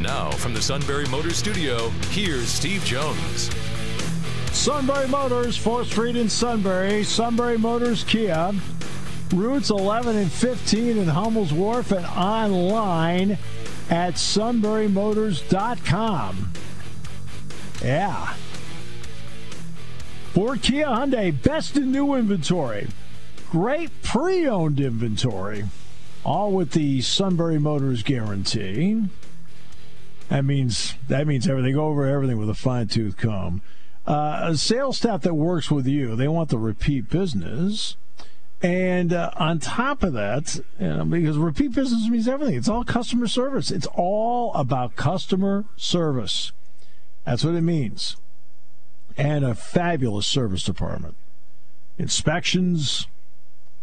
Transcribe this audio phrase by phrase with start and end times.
[0.00, 3.50] Now, from the Sunbury Motors Studio, here's Steve Jones.
[4.52, 7.02] Sunbury Motors, 4th Street in Sunbury.
[7.02, 8.52] Sunbury Motors Kia.
[9.34, 13.38] Routes 11 and 15 in Hummel's Wharf and online
[13.90, 16.52] at sunburymotors.com.
[17.82, 18.34] Yeah.
[20.32, 22.86] Ford Kia Hyundai, best in new inventory.
[23.50, 25.64] Great pre owned inventory,
[26.24, 29.02] all with the Sunbury Motors guarantee.
[30.28, 33.62] That means that means everything Go over everything with a fine tooth comb.
[34.06, 37.96] Uh, a sales staff that works with you, they want the repeat business.
[38.60, 42.84] And uh, on top of that, you know, because repeat business means everything, it's all
[42.84, 43.70] customer service.
[43.70, 46.52] It's all about customer service.
[47.24, 48.16] That's what it means.
[49.16, 51.14] And a fabulous service department.
[51.98, 53.06] Inspections,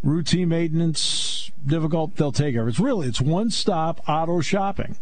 [0.03, 2.71] routine maintenance, difficult, they'll take care of it.
[2.71, 4.97] It's really, it's one stop auto shopping.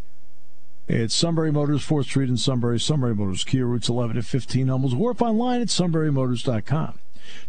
[0.88, 4.94] It's Sunbury Motors, 4th Street in Sunbury, Sunbury Motors, Kia routes 11 to 15, Hummels
[4.94, 7.00] Wharf online at sunburymotors.com.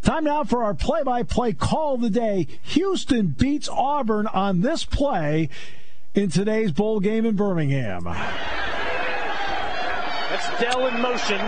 [0.02, 2.46] Time now for our play by play call of the day.
[2.62, 5.48] Houston beats Auburn on this play
[6.14, 8.04] in today's bowl game in Birmingham.
[8.04, 8.30] That's
[10.60, 11.40] Dell in motion.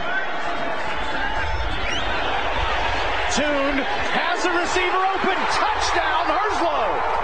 [3.31, 5.39] Tune has the receiver open.
[5.55, 7.16] Touchdown, Herslow.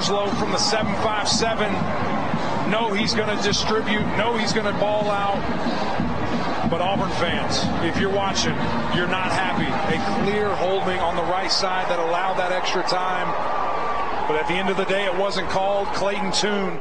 [0.00, 2.70] Herslow from the 757.
[2.70, 4.00] Know he's going to distribute.
[4.16, 5.36] Know he's going to ball out.
[6.70, 8.54] But Auburn fans, if you're watching,
[8.96, 9.68] you're not happy.
[9.94, 13.26] A clear holding on the right side that allowed that extra time.
[14.26, 15.86] But at the end of the day, it wasn't called.
[15.88, 16.80] Clayton Tune.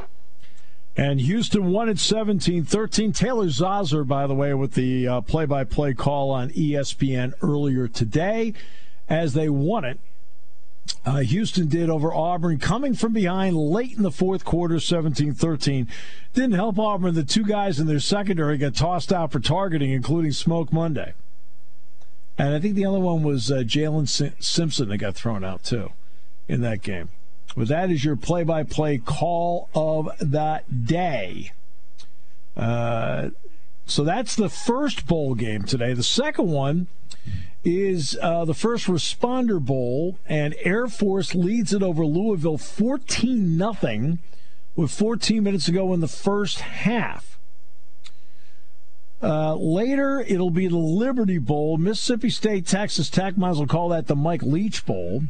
[0.96, 3.12] And Houston won at 17 13.
[3.12, 8.54] Taylor Zarzour, by the way, with the play by play call on ESPN earlier today
[9.10, 10.00] as they won it
[11.06, 15.88] uh, Houston did over Auburn, coming from behind late in the fourth quarter, 17 13.
[16.34, 17.16] Didn't help Auburn.
[17.16, 21.14] The two guys in their secondary got tossed out for targeting, including Smoke Monday.
[22.38, 24.08] And I think the other one was uh, Jaylin
[24.42, 25.92] Simpson that got thrown out, too,
[26.48, 27.10] in that game.
[27.56, 31.52] But that is your play by play call of the day.
[32.56, 33.30] Uh,
[33.86, 35.94] so that's the first bowl game today.
[35.94, 36.88] The second one
[37.64, 44.20] is uh, the First Responder Bowl, and Air Force leads it over Louisville 14 nothing
[44.76, 47.38] with 14 minutes to go in the first half.
[49.22, 51.78] Uh, later, it'll be the Liberty Bowl.
[51.78, 55.24] Mississippi State, Texas Tech, might as well call that the Mike Leach Bowl.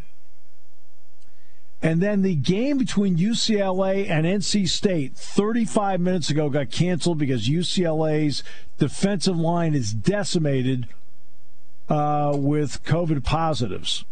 [1.81, 7.47] And then the game between UCLA and NC State 35 minutes ago got canceled because
[7.47, 8.43] UCLA's
[8.77, 10.87] defensive line is decimated
[11.89, 14.05] uh, with COVID positives.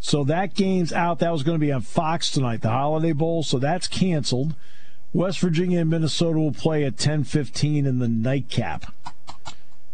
[0.00, 1.18] So that game's out.
[1.18, 3.42] That was going to be on Fox tonight, the Holiday Bowl.
[3.42, 4.54] So that's canceled.
[5.12, 8.92] West Virginia and Minnesota will play at 10:15 in the nightcap.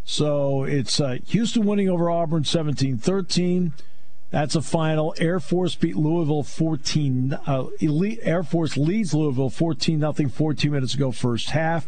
[0.05, 3.73] So it's uh, Houston winning over Auburn 17-13.
[4.31, 5.15] That's a final.
[5.19, 7.39] Air Force beat Louisville 14.
[7.47, 10.29] Uh, Elite Air Force leads Louisville 14 nothing.
[10.29, 11.87] 14 minutes ago, first half.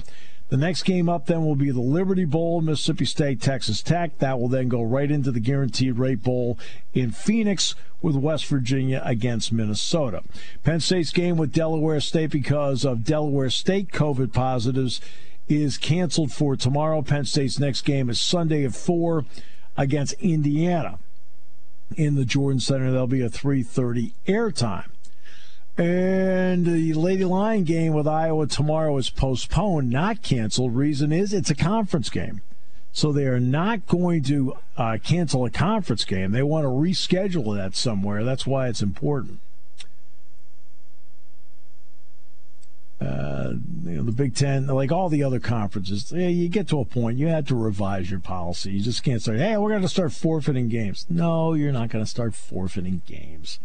[0.48, 4.18] The next game up then will be the Liberty Bowl, Mississippi State, Texas Tech.
[4.18, 6.56] That will then go right into the Guaranteed Rate Bowl
[6.94, 10.22] in Phoenix with West Virginia against Minnesota.
[10.62, 15.00] Penn State's game with Delaware State because of Delaware State COVID positives
[15.48, 17.02] is canceled for tomorrow.
[17.02, 19.24] Penn State's next game is Sunday at 4
[19.76, 20.98] against Indiana
[21.96, 22.90] in the Jordan Center.
[22.90, 24.90] There'll be a 3:30 airtime.
[25.78, 30.74] And the Lady Lion game with Iowa tomorrow is postponed, not canceled.
[30.74, 32.40] Reason is it's a conference game.
[32.92, 36.32] So they are not going to uh, cancel a conference game.
[36.32, 38.24] They want to reschedule that somewhere.
[38.24, 39.40] That's why it's important.
[42.98, 43.52] Uh,
[43.84, 47.18] you know, the Big Ten, like all the other conferences, you get to a point
[47.18, 48.70] you have to revise your policy.
[48.70, 52.02] You just can't say, "Hey, we're going to start forfeiting games." No, you're not going
[52.02, 53.60] to start forfeiting games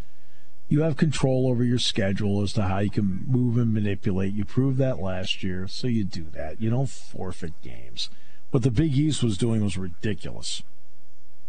[0.72, 4.34] you have control over your schedule as to how you can move and manipulate.
[4.34, 6.62] You proved that last year, so you do that.
[6.62, 8.10] You don't forfeit games.
[8.52, 10.64] What the Big East was doing was ridiculous.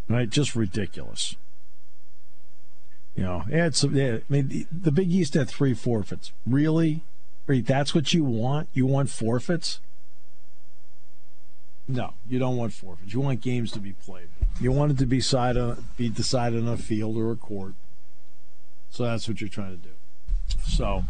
[0.08, 0.28] Right?
[0.28, 1.36] Just ridiculous.
[3.14, 3.84] You know, it's.
[3.84, 6.32] yeah, I mean, the Big East had three forfeits.
[6.44, 7.04] Really,
[7.46, 8.70] that's what you want?
[8.72, 9.78] You want forfeits?
[11.86, 13.14] No, you don't want forfeits.
[13.14, 14.26] You want games to be played.
[14.60, 17.74] You want it to be decided, be decided on a field or a court.
[18.92, 19.94] So that's what you're trying to do.
[20.66, 21.04] So,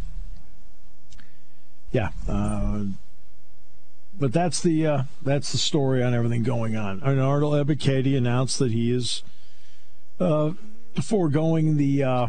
[1.90, 2.10] yeah.
[2.28, 2.84] Uh,
[4.18, 7.02] but that's the uh, that's the story on everything going on.
[7.02, 9.24] Arnold Ebiketie announced that he is
[10.20, 10.52] uh,
[11.02, 12.26] foregoing the uh,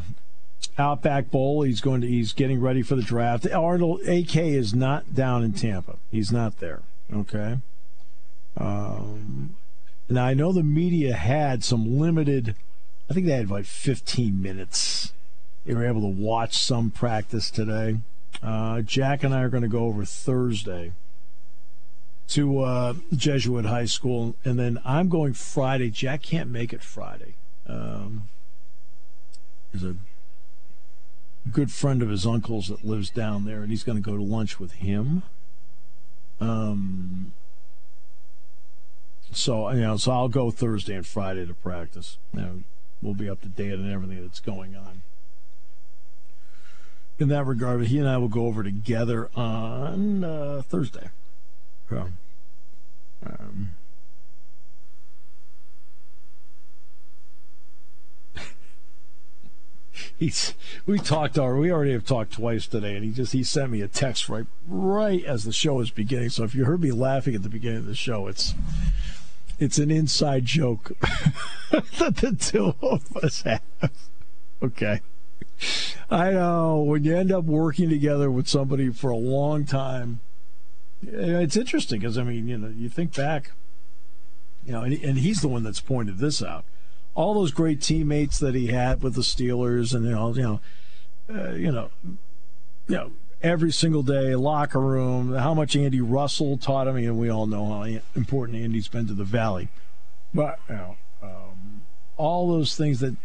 [0.79, 1.61] Outback Bowl.
[1.61, 3.47] He's going to he's getting ready for the draft.
[3.51, 5.97] Arnold AK is not down in Tampa.
[6.09, 6.81] He's not there.
[7.13, 7.57] Okay.
[8.57, 9.55] Um,
[10.09, 12.55] now I know the media had some limited.
[13.07, 15.13] I think they had like 15 minutes.
[15.65, 17.99] They were able to watch some practice today.
[18.41, 20.91] Uh, Jack and I are going to go over Thursday
[22.29, 25.89] to uh, Jesuit High School, and then I'm going Friday.
[25.89, 27.35] Jack can't make it Friday.
[27.67, 28.27] Um,
[29.71, 29.95] there's a
[31.51, 34.23] good friend of his uncle's that lives down there, and he's going to go to
[34.23, 35.23] lunch with him.
[36.39, 37.33] Um,
[39.31, 42.17] so you know, so I'll go Thursday and Friday to practice.
[42.33, 42.63] You know,
[43.01, 45.03] we'll be up to date on everything that's going on.
[47.19, 51.09] In that regard, but he and I will go over together on uh, Thursday.
[51.89, 52.09] So,
[53.25, 53.75] um,
[60.17, 60.55] he's
[60.87, 61.61] we talked already.
[61.61, 64.47] We already have talked twice today, and he just he sent me a text right
[64.67, 66.29] right as the show is beginning.
[66.29, 68.55] So if you heard me laughing at the beginning of the show, it's
[69.59, 70.93] it's an inside joke
[71.71, 73.61] that the two of us have.
[74.63, 75.01] Okay.
[76.09, 80.19] I know when you end up working together with somebody for a long time,
[81.01, 83.51] it's interesting because I mean, you know, you think back,
[84.65, 86.65] you know, and, and he's the one that's pointed this out
[87.15, 90.59] all those great teammates that he had with the Steelers, and you know, you know,
[91.29, 91.89] uh, you know,
[92.87, 93.11] you know,
[93.41, 95.33] every single day locker room.
[95.33, 97.83] How much Andy Russell taught him, and we all know how
[98.15, 99.69] important Andy's been to the Valley.
[100.33, 100.97] But you know,
[102.17, 103.15] all those things that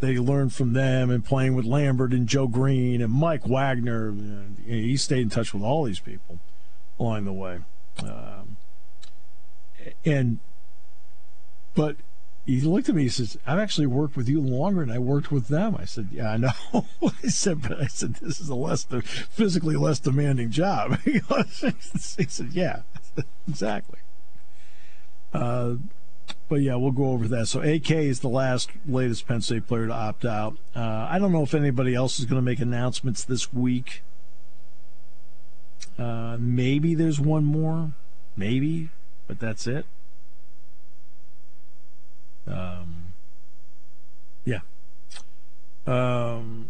[0.00, 4.14] they learned from them, and playing with Lambert and Joe Green and Mike Wagner,
[4.66, 6.38] he stayed in touch with all these people
[6.98, 7.60] along the way.
[8.02, 8.56] Um,
[10.04, 10.38] and
[11.74, 11.96] but
[12.46, 13.02] he looked at me.
[13.02, 16.08] He says, "I've actually worked with you longer than I worked with them." I said,
[16.12, 16.50] "Yeah, I know."
[17.02, 21.20] I said, "But I said this is a less physically less demanding job." he
[21.98, 22.82] said, "Yeah,
[23.48, 23.98] exactly."
[25.32, 25.74] Uh,
[26.48, 27.46] but yeah, we'll go over that.
[27.46, 30.56] So AK is the last latest Penn State player to opt out.
[30.74, 34.02] Uh, I don't know if anybody else is going to make announcements this week.
[35.98, 37.92] Uh, maybe there's one more,
[38.36, 38.90] maybe,
[39.26, 39.86] but that's it.
[42.46, 43.14] Um,
[44.44, 44.60] yeah.
[45.86, 46.68] Um,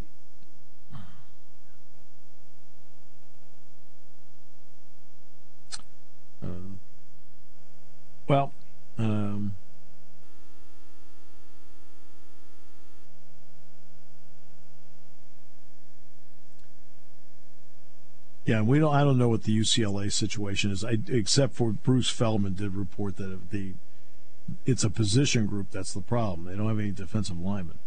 [6.42, 6.46] uh,
[8.26, 8.52] well,
[8.98, 9.54] um,
[18.46, 18.94] Yeah, we don't.
[18.94, 23.16] I don't know what the UCLA situation is, I, except for Bruce Feldman did report
[23.16, 23.74] that the
[24.64, 26.46] it's a position group that's the problem.
[26.46, 27.80] They don't have any defensive linemen.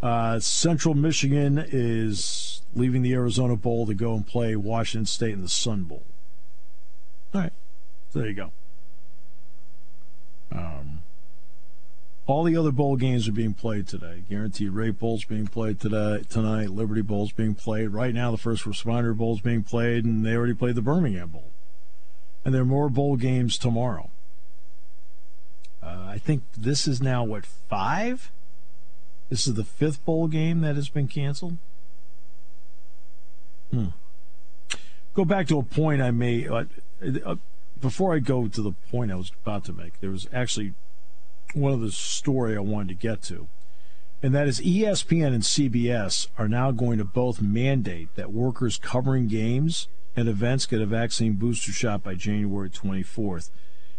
[0.00, 5.42] Uh, Central Michigan is leaving the Arizona Bowl to go and play Washington State in
[5.42, 6.04] the Sun Bowl.
[7.34, 7.52] All right,
[8.10, 8.52] so there you go.
[10.52, 11.02] Um,
[12.26, 14.24] all the other bowl games are being played today.
[14.28, 16.70] Guaranteed Rate Bowl's being played today, tonight.
[16.70, 17.90] Liberty Bowl's being played.
[17.90, 21.50] Right now, the First Responder Bowl's being played, and they already played the Birmingham Bowl.
[22.44, 24.10] And there are more bowl games tomorrow.
[25.82, 28.32] Uh, I think this is now what five.
[29.28, 31.58] This is the fifth bowl game that has been canceled.
[33.70, 33.88] Hmm.
[35.14, 36.64] Go back to a point I made uh,
[37.24, 37.36] uh,
[37.80, 40.00] before I go to the point I was about to make.
[40.00, 40.74] There was actually
[41.54, 43.48] one of the story I wanted to get to,
[44.22, 49.28] and that is ESPN and CBS are now going to both mandate that workers covering
[49.28, 53.50] games and events get a vaccine booster shot by January 24th.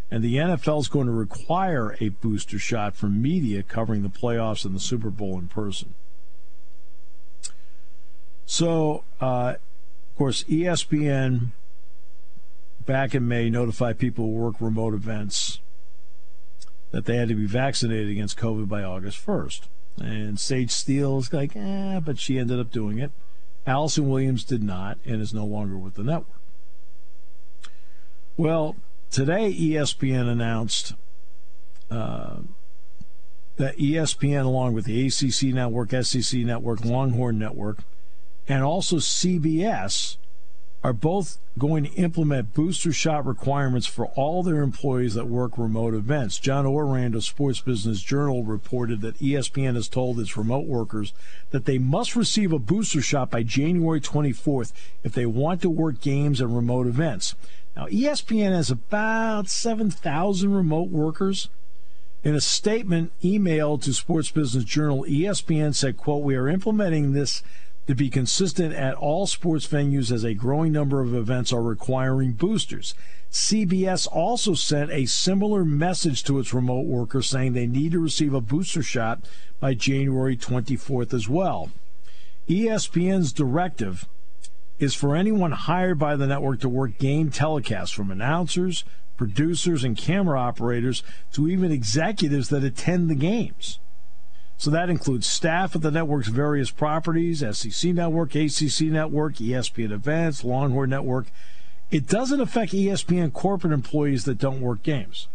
[0.10, 4.66] And the NFL is going to require a booster shot for media covering the playoffs
[4.66, 5.94] and the Super Bowl in person.
[8.46, 9.56] So, uh,
[10.12, 11.51] of course, ESPN
[12.86, 15.60] back in May notified people who work remote events
[16.98, 19.68] that they had to be vaccinated against COVID by August 1st.
[20.00, 23.12] And Sage Steele is like, eh, but she ended up doing it.
[23.68, 26.42] Allison Williams did not and is no longer with the network.
[28.36, 28.77] Well,
[29.10, 30.94] Today, ESPN announced
[31.89, 32.38] uh,
[33.56, 37.80] that ESPN, along with the ACC network, SEC network, Longhorn network,
[38.48, 40.18] and also CBS,
[40.88, 45.94] are both going to implement booster shot requirements for all their employees that work remote
[45.94, 46.39] events.
[46.39, 51.12] John Ourand of Sports Business Journal reported that ESPN has told its remote workers
[51.50, 54.72] that they must receive a booster shot by January 24th
[55.03, 57.36] if they want to work games and remote events.
[57.75, 61.50] Now, ESPN has about 7,000 remote workers.
[62.24, 67.44] In a statement emailed to Sports Business Journal, ESPN said, quote, we are implementing this
[67.88, 72.34] to be consistent at all sports venues as a growing number of events are requiring
[72.34, 72.94] boosters.
[73.32, 78.34] CBS also sent a similar message to its remote workers saying they need to receive
[78.34, 79.22] a booster shot
[79.60, 81.72] by January 24th as well.
[82.48, 84.08] ESPN's directive
[84.79, 88.84] is for anyone hired by the network to work game telecasts from announcers,
[89.17, 93.79] producers, and camera operators to even executives that attend the games.
[94.58, 100.44] So that includes staff at the network's various properties SEC Network, ACC Network, ESPN Events,
[100.44, 101.28] Longhorn Network.
[101.92, 105.28] It doesn't affect ESPN corporate employees that don't work games.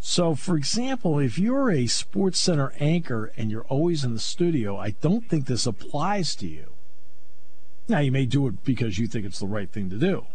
[0.00, 4.76] So, for example, if you're a Sports Center anchor and you're always in the studio,
[4.76, 6.72] I don't think this applies to you.
[7.88, 10.26] Now, you may do it because you think it's the right thing to do,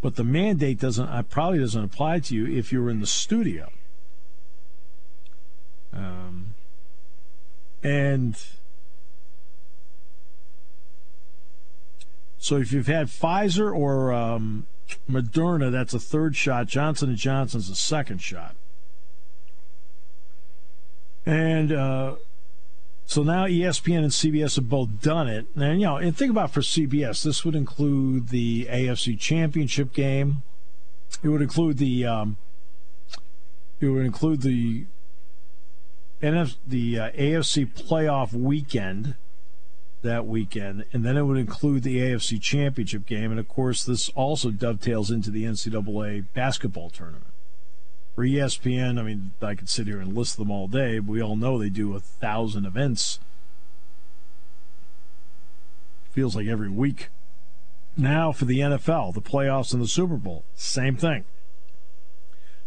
[0.00, 3.70] but the mandate doesn't uh, probably doesn't apply to you if you're in the studio.
[5.92, 6.47] Um,
[7.82, 8.36] and
[12.38, 14.66] so if you've had Pfizer or um,
[15.10, 16.66] Moderna, that's a third shot.
[16.66, 18.54] Johnson & Johnson's a second shot.
[21.26, 22.14] And uh,
[23.04, 25.46] so now ESPN and CBS have both done it.
[25.56, 30.42] And, you know, and think about for CBS, this would include the AFC Championship game.
[31.22, 32.36] It would include the um,
[33.80, 34.86] it would include the
[36.22, 39.14] NF, the uh, AFC playoff weekend
[40.02, 43.30] that weekend, and then it would include the AFC championship game.
[43.30, 47.26] And of course, this also dovetails into the NCAA basketball tournament.
[48.14, 51.22] For ESPN, I mean, I could sit here and list them all day, but we
[51.22, 53.20] all know they do a thousand events.
[56.10, 57.10] Feels like every week.
[57.96, 61.24] Now for the NFL, the playoffs and the Super Bowl, same thing.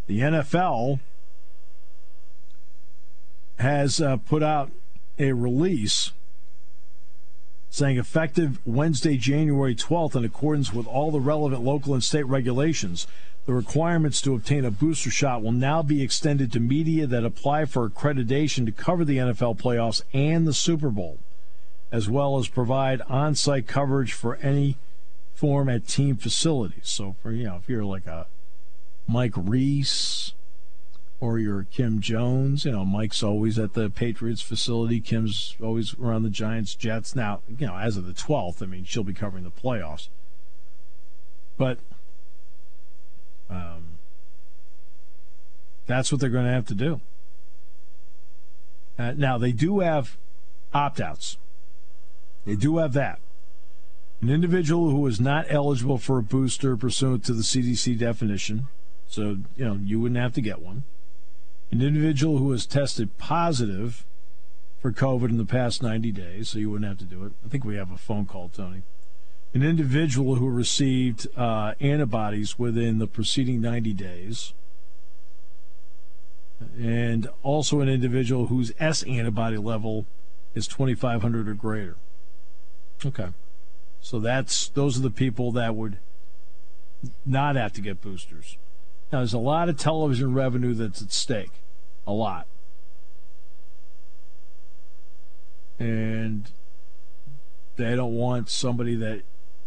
[0.07, 0.99] The NFL
[3.59, 4.71] has uh, put out
[5.19, 6.11] a release
[7.69, 13.07] saying effective Wednesday, January 12th, in accordance with all the relevant local and state regulations,
[13.45, 17.65] the requirements to obtain a booster shot will now be extended to media that apply
[17.65, 21.19] for accreditation to cover the NFL playoffs and the Super Bowl,
[21.91, 24.77] as well as provide on site coverage for any
[25.33, 26.89] form at team facilities.
[26.89, 28.27] So, for you know, if you're like a
[29.07, 30.33] Mike Reiss,
[31.21, 32.65] or your Kim Jones.
[32.65, 34.99] You know, Mike's always at the Patriots facility.
[34.99, 37.15] Kim's always around the Giants, Jets.
[37.15, 40.09] Now, you know, as of the 12th, I mean, she'll be covering the playoffs.
[41.57, 41.77] But
[43.49, 43.99] um,
[45.85, 46.99] that's what they're going to have to do.
[48.97, 50.17] Uh, now, they do have
[50.73, 51.37] opt outs.
[52.45, 53.19] They do have that.
[54.21, 58.67] An individual who is not eligible for a booster pursuant to the CDC definition,
[59.07, 60.83] so, you know, you wouldn't have to get one
[61.71, 64.05] an individual who has tested positive
[64.81, 67.33] for COVID in the past 90 days, so you wouldn't have to do it.
[67.45, 68.81] I think we have a phone call, Tony.
[69.53, 74.53] An individual who received uh, antibodies within the preceding 90 days,
[76.77, 80.05] and also an individual whose S antibody level
[80.53, 81.95] is 2,500 or greater.
[83.05, 83.29] Okay,
[83.99, 85.97] so that's those are the people that would
[87.25, 88.57] not have to get boosters.
[89.11, 91.60] Now, there's a lot of television revenue that's at stake
[92.05, 92.47] a lot.
[95.79, 96.49] And
[97.75, 99.23] they don't want somebody that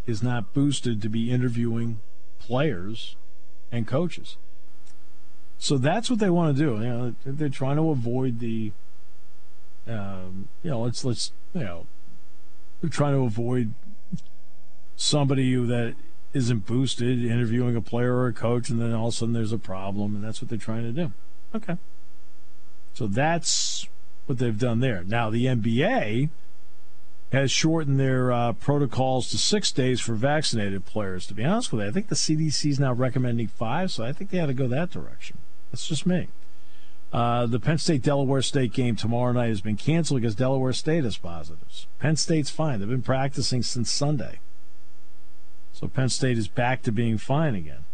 [0.06, 2.00] is not boosted to be interviewing
[2.38, 3.16] players
[3.72, 4.36] and coaches.
[5.58, 6.72] So that's what they want to do.
[6.82, 8.72] You know, they're trying to avoid the,
[9.88, 11.86] um, you know, let's let's you know,
[12.80, 13.72] they're trying to avoid
[14.96, 15.94] somebody that
[16.34, 19.52] isn't boosted interviewing a player or a coach, and then all of a sudden there's
[19.52, 21.12] a problem, and that's what they're trying to do.
[21.54, 21.78] Okay.
[22.94, 23.88] So that's
[24.26, 25.04] what they've done there.
[25.04, 26.30] Now, the NBA
[27.32, 31.26] has shortened their uh, protocols to six days for vaccinated players.
[31.26, 34.12] To be honest with you, I think the CDC is now recommending five, so I
[34.12, 35.38] think they ought to go that direction.
[35.70, 36.28] That's just me.
[37.12, 41.04] Uh, the Penn State Delaware State game tomorrow night has been canceled because Delaware State
[41.04, 41.86] has positives.
[41.98, 42.78] Penn State's fine.
[42.78, 44.38] They've been practicing since Sunday.
[45.72, 47.84] So Penn State is back to being fine again.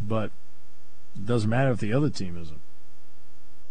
[0.00, 0.30] But
[1.14, 2.60] it doesn't matter if the other team isn't.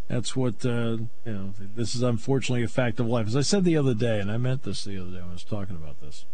[0.09, 1.53] That's what uh, you know.
[1.75, 3.27] This is unfortunately a fact of life.
[3.27, 5.33] As I said the other day, and I meant this the other day when I
[5.33, 6.25] was talking about this.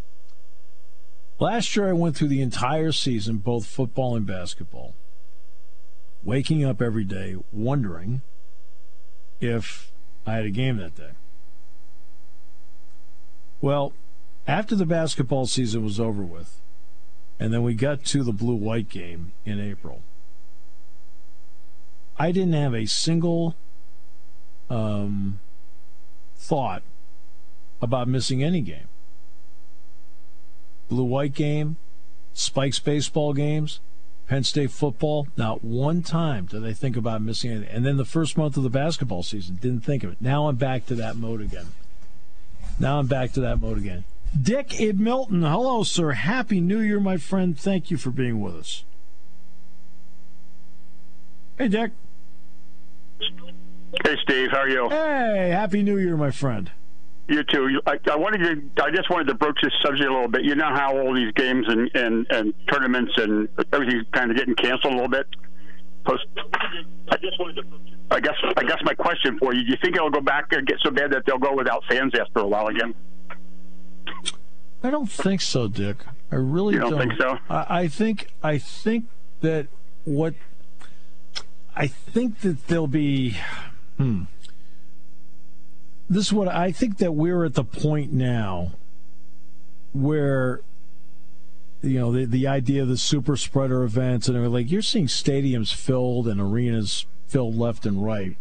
[1.40, 4.96] Last year, I went through the entire season, both football and basketball,
[6.24, 8.22] waking up every day wondering
[9.42, 9.92] if
[10.26, 11.12] I had a game that day.
[13.60, 13.92] Well,
[14.48, 16.62] after the basketball season was over with,
[17.38, 20.02] and then we got to the blue white game in April,
[22.18, 23.56] I didn't have a single
[24.70, 25.40] um,
[26.38, 26.84] thought
[27.82, 28.88] about missing any game.
[30.88, 31.78] Blue white game,
[32.34, 33.80] Spikes baseball games,
[34.28, 35.28] Penn State football.
[35.38, 37.70] Not one time did I think about missing anything.
[37.70, 40.22] And then the first month of the basketball season, didn't think of it.
[40.22, 41.68] Now I'm back to that mode again.
[42.80, 44.06] Now I'm back to that mode again.
[44.40, 46.12] Dick Ed Milton, hello, sir.
[46.12, 47.58] Happy New Year, my friend.
[47.58, 48.84] Thank you for being with us.
[51.58, 51.92] Hey, Dick.
[53.20, 54.50] Hey, Steve.
[54.52, 54.90] How are you?
[54.90, 56.72] Hey, Happy New Year, my friend.
[57.28, 57.82] You too.
[57.88, 58.40] I, I wanted
[58.76, 58.84] to.
[58.84, 60.44] I just wanted to broach this subject a little bit.
[60.44, 64.54] You know how all these games and and, and tournaments and everything's kind of getting
[64.56, 65.26] canceled a little bit.
[66.06, 66.26] Post.
[67.10, 67.64] I just wanted to.
[68.12, 68.36] I guess.
[68.58, 70.92] I guess my question for you: Do you think it'll go back and get so
[70.92, 72.94] bad that they'll go without fans after a while again?
[74.84, 75.98] I don't think so, Dick.
[76.32, 77.40] I really You don't think so?
[77.50, 78.28] I, I think.
[78.44, 79.06] I think
[79.42, 79.68] that
[80.04, 80.36] what.
[81.76, 83.38] I think that there'll be.
[83.98, 84.24] Hmm.
[86.10, 88.74] This is what I think that we're at the point now
[89.94, 90.62] where
[91.82, 95.74] you know the the idea of the super spreader events and like you're seeing stadiums
[95.74, 98.38] filled and arenas filled left and right.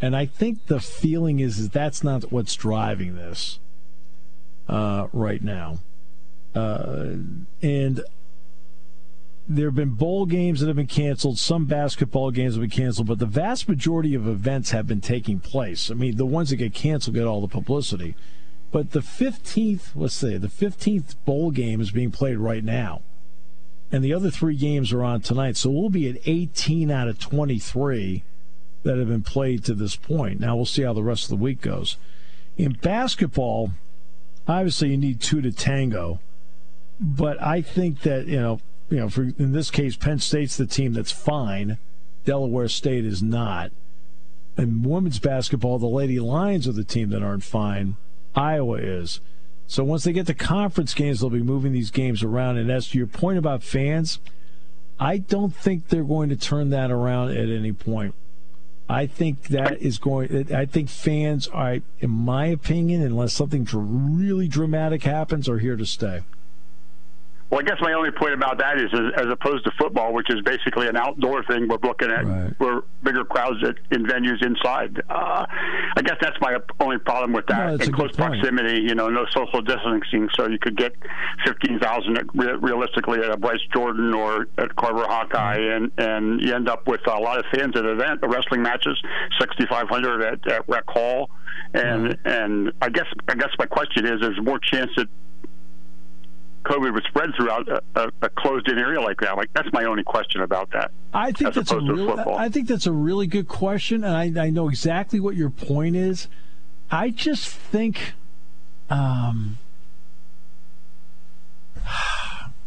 [0.00, 3.58] And I think the feeling is, is that's not what's driving this
[4.68, 5.78] uh, right now.
[6.54, 7.14] Uh,
[7.62, 8.02] and
[9.46, 11.38] there have been bowl games that have been canceled.
[11.38, 15.38] Some basketball games have been canceled, but the vast majority of events have been taking
[15.38, 15.90] place.
[15.90, 18.14] I mean, the ones that get canceled get all the publicity.
[18.72, 23.02] But the 15th, let's say, the 15th bowl game is being played right now.
[23.92, 25.56] And the other three games are on tonight.
[25.56, 28.24] So we'll be at 18 out of 23
[28.82, 30.40] that have been played to this point.
[30.40, 31.96] Now we'll see how the rest of the week goes.
[32.56, 33.72] In basketball,
[34.48, 36.20] obviously you need two to tango.
[36.98, 40.66] But I think that, you know, you know, for in this case, Penn State's the
[40.66, 41.78] team that's fine.
[42.24, 43.70] Delaware State is not.
[44.56, 47.96] In women's basketball, the Lady Lions are the team that aren't fine.
[48.34, 49.20] Iowa is.
[49.66, 52.58] So once they get to conference games, they'll be moving these games around.
[52.58, 54.20] And as to your point about fans,
[55.00, 58.14] I don't think they're going to turn that around at any point.
[58.88, 60.52] I think that is going.
[60.52, 65.86] I think fans are, in my opinion, unless something really dramatic happens, are here to
[65.86, 66.20] stay.
[67.54, 70.28] Well, I guess my only point about that is, as, as opposed to football, which
[70.28, 72.52] is basically an outdoor thing, we're looking at Right.
[72.58, 75.00] we're bigger crowds at, in venues inside.
[75.08, 75.46] Uh,
[75.96, 77.78] I guess that's my only problem with that.
[77.78, 80.94] No, in close proximity, you know, no social distancing, so you could get
[81.46, 86.52] fifteen thousand re- realistically at a Bryce Jordan or at Carver Hawkeye, and and you
[86.52, 89.00] end up with a lot of fans at event uh, wrestling matches,
[89.38, 91.30] sixty five hundred at, at Rec Hall,
[91.72, 95.06] and and I guess I guess my question is, there's more chance that
[96.64, 99.36] COVID would spread throughout a, a, a closed-in area like that.
[99.36, 100.90] Like that's my only question about that.
[101.12, 102.22] I think that's a really.
[102.32, 105.96] I think that's a really good question, and I, I know exactly what your point
[105.96, 106.28] is.
[106.90, 108.12] I just think,
[108.90, 109.58] um,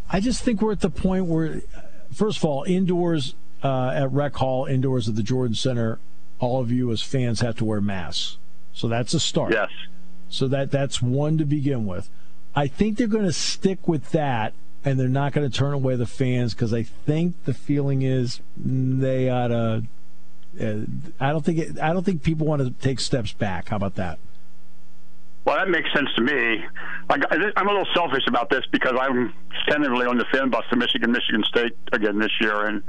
[0.10, 1.62] I just think we're at the point where,
[2.12, 6.00] first of all, indoors uh, at Rec Hall, indoors at the Jordan Center,
[6.40, 8.38] all of you as fans have to wear masks.
[8.74, 9.54] So that's a start.
[9.54, 9.70] Yes.
[10.30, 12.10] So that that's one to begin with.
[12.56, 15.96] I think they're going to stick with that, and they're not going to turn away
[15.96, 19.84] the fans because I think the feeling is they ought to.
[20.60, 20.74] Uh,
[21.20, 23.70] I don't think it, I don't think people want to take steps back.
[23.70, 24.18] How about that?
[25.46, 26.62] Well, that makes sense to me.
[27.10, 27.16] I,
[27.56, 29.34] I'm a little selfish about this because I'm
[29.70, 32.84] tentatively on the fan bus to Michigan, Michigan State again this year, and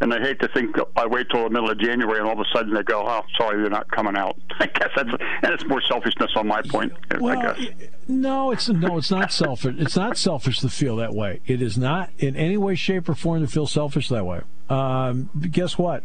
[0.00, 2.38] and I hate to think I wait till the middle of January and all of
[2.38, 5.64] a sudden they go, "Oh, sorry, you're not coming out." I guess that's and it's
[5.66, 6.92] more selfishness on my point.
[7.10, 7.88] I guess.
[8.06, 9.74] no, it's no, it's not selfish.
[9.78, 11.40] It's not selfish to feel that way.
[11.46, 14.42] It is not in any way, shape, or form to feel selfish that way.
[14.68, 16.04] Um, guess what?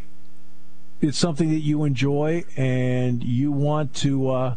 [1.02, 4.56] It's something that you enjoy and you want to uh,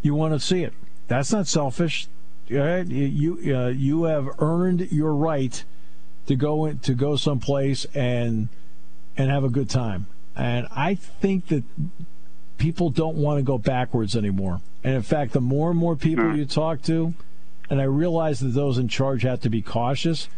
[0.00, 0.72] you want to see it.
[1.08, 2.08] That's not selfish.
[2.50, 2.86] right?
[2.86, 5.62] You you, uh, you have earned your right
[6.26, 8.48] to go in, to go someplace and
[9.16, 10.06] and have a good time.
[10.36, 11.64] And I think that
[12.58, 14.60] people don't want to go backwards anymore.
[14.84, 17.14] And in fact, the more and more people you talk to,
[17.70, 20.28] and I realize that those in charge have to be cautious,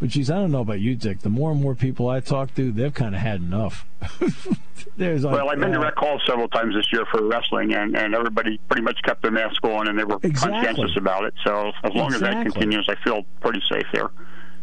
[0.00, 1.20] But geez, I don't know about you, Dick.
[1.20, 3.84] The more and more people I talk to, they've kind of had enough.
[4.96, 7.94] There's like, well, I've been uh, direct calls several times this year for wrestling, and,
[7.94, 10.64] and everybody pretty much kept their masks on, and they were exactly.
[10.64, 11.34] conscientious about it.
[11.44, 12.14] So as long exactly.
[12.14, 14.08] as that continues, I feel pretty safe there.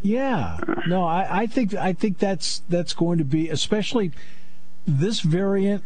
[0.01, 0.57] Yeah,
[0.87, 4.11] no, I, I think I think that's that's going to be especially
[4.87, 5.83] this variant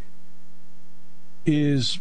[1.45, 1.99] is,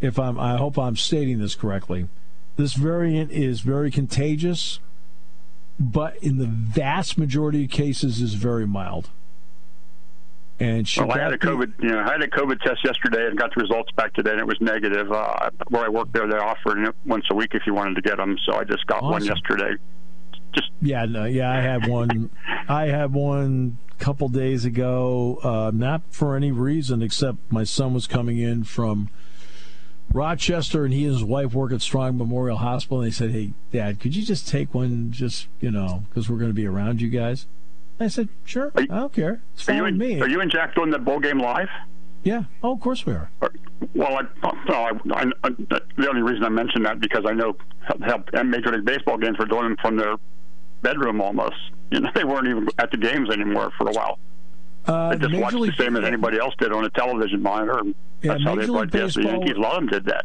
[0.00, 2.08] if I'm, I hope I'm stating this correctly.
[2.56, 4.80] This variant is very contagious,
[5.78, 9.08] but in the vast majority of cases is very mild.
[10.60, 13.38] And well, I had a COVID, you know, I had a COVID test yesterday and
[13.38, 15.10] got the results back today, and it was negative.
[15.10, 18.02] Uh, where I work there, they offer it once a week if you wanted to
[18.02, 18.36] get them.
[18.46, 19.10] So I just got awesome.
[19.10, 19.74] one yesterday.
[20.52, 22.30] Just yeah, no, yeah, I had one.
[22.68, 27.94] I had one a couple days ago, uh, not for any reason except my son
[27.94, 29.08] was coming in from
[30.12, 33.00] Rochester, and he and his wife work at Strong Memorial Hospital.
[33.00, 36.38] And they said, "Hey, Dad, could you just take one, just you know, because we're
[36.38, 37.46] going to be around you guys."
[37.98, 39.42] I said, "Sure, you, I don't care.
[39.54, 41.68] It's fine with me." Are you and Jack doing the bowl game live?
[42.24, 42.44] Yeah.
[42.62, 43.30] Oh, of course we are.
[43.94, 44.22] Well, I,
[44.68, 45.50] no, I, I,
[45.96, 49.38] the only reason I mentioned that because I know how, how Major League Baseball games
[49.38, 50.14] were doing them from their
[50.82, 51.56] bedroom almost.
[51.90, 54.18] You know, they weren't even at the games anymore for a while.
[54.84, 57.82] Uh, they just watched League, the same as anybody else did on a television monitor.
[58.20, 59.56] Yeah, That's how they broadcast the Yankees.
[59.56, 60.24] A lot of them did that.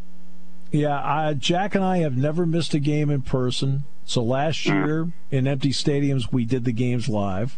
[0.71, 3.83] Yeah, uh, Jack and I have never missed a game in person.
[4.05, 4.73] So last mm.
[4.73, 5.13] year mm.
[5.31, 7.57] in empty stadiums, we did the games live.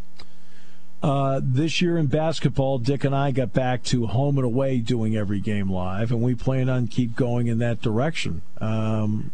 [1.02, 5.16] Uh, this year in basketball, Dick and I got back to home and away doing
[5.16, 8.42] every game live, and we plan on keep going in that direction.
[8.60, 9.32] Um,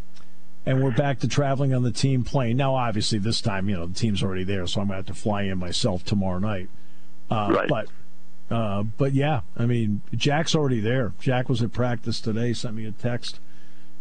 [0.65, 2.57] and we're back to traveling on the team plane.
[2.57, 5.15] Now, obviously, this time, you know, the team's already there, so I'm going to have
[5.15, 6.69] to fly in myself tomorrow night.
[7.29, 7.69] Uh, right.
[7.69, 7.87] But,
[8.49, 11.13] uh, but yeah, I mean, Jack's already there.
[11.19, 13.39] Jack was at practice today, sent me a text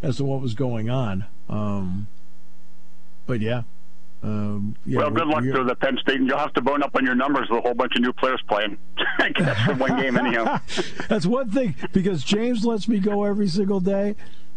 [0.03, 1.27] as to what was going on.
[1.49, 2.07] Um,
[3.27, 3.63] but yeah.
[4.23, 6.97] Um, yeah well, good luck to the Penn State, and you'll have to bone up
[6.97, 8.79] on your numbers with a whole bunch of new players playing.
[9.19, 10.61] I guess for one game, anyhow.
[11.09, 14.17] That's one thing because James lets me go every single day.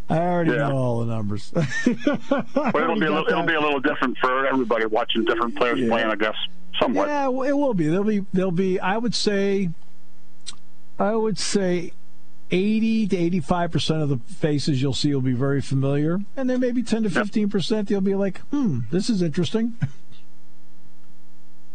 [0.09, 0.69] I already yeah.
[0.69, 1.51] know all the numbers.
[1.55, 5.79] well, it'll be a little, it'll be a little different for everybody watching different players
[5.79, 5.89] yeah.
[5.89, 6.35] playing, I guess,
[6.79, 7.09] somewhat.
[7.09, 7.87] Yeah, it will be.
[7.87, 8.79] There'll be there'll be.
[8.79, 9.69] I would say,
[10.97, 11.91] I would say,
[12.51, 16.61] eighty to eighty-five percent of the faces you'll see will be very familiar, and then
[16.61, 19.75] maybe ten to fifteen percent you'll be like, "Hmm, this is interesting."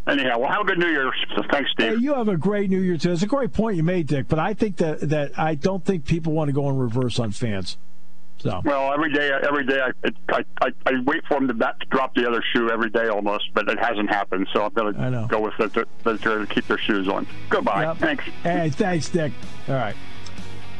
[0.04, 1.12] Anyhow, well, have a good New Year.
[1.52, 1.98] Thanks, Steve.
[1.98, 3.12] Hey, you have a great New Year too.
[3.12, 4.26] It's a great point you made, Dick.
[4.26, 7.30] But I think that that I don't think people want to go in reverse on
[7.30, 7.76] fans.
[8.42, 8.60] So.
[8.64, 11.86] Well, every day, every day, I, I, I, I wait for him to, bat, to
[11.86, 14.48] drop the other shoe every day almost, but it hasn't happened.
[14.52, 17.24] So I'm going to go with it to, to, keep their shoes on.
[17.50, 17.84] Goodbye.
[17.84, 17.98] Yep.
[17.98, 18.24] Thanks.
[18.42, 19.32] Hey, thanks, Dick.
[19.68, 19.94] All right.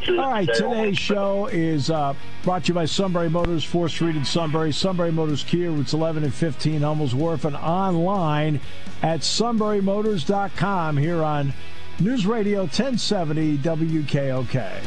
[0.09, 4.25] All right, today's show is uh, brought to you by Sunbury Motors, 4th Street in
[4.25, 4.73] Sunbury.
[4.73, 8.61] Sunbury Motors Kia, routes 11 and 15, Hummels Wharf, and online
[9.01, 11.55] at sunburymotors.com here on
[12.01, 14.83] News Radio 1070 WKOK.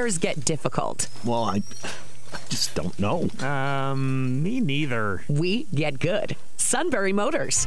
[0.00, 1.08] Repairs get difficult?
[1.24, 1.62] Well, I,
[2.32, 3.28] I just don't know.
[3.46, 5.22] Um, me neither.
[5.28, 6.36] We get good.
[6.56, 7.66] Sunbury Motors.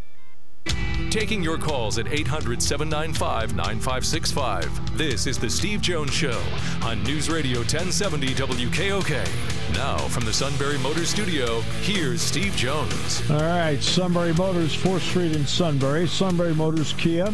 [1.11, 4.97] Taking your calls at 800 795 9565.
[4.97, 6.41] This is The Steve Jones Show
[6.83, 9.73] on News Radio 1070 WKOK.
[9.73, 13.29] Now, from the Sunbury Motors Studio, here's Steve Jones.
[13.29, 16.07] All right, Sunbury Motors, 4th Street in Sunbury.
[16.07, 17.27] Sunbury Motors Kia,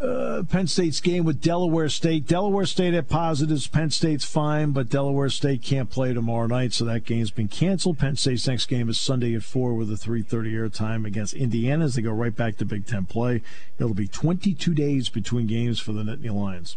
[0.00, 2.26] Uh, Penn State's game with Delaware State.
[2.26, 3.66] Delaware State had positives.
[3.66, 7.98] Penn State's fine, but Delaware State can't play tomorrow night, so that game's been canceled.
[7.98, 11.86] Penn State's next game is Sunday at four with a 3:30 air time against Indiana
[11.86, 13.42] as they go right back to Big Ten play.
[13.76, 16.76] It'll be 22 days between games for the Nittany Lions